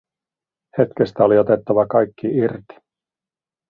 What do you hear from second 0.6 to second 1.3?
Hetkestä